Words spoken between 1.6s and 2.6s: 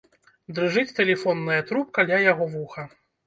трубка ля яго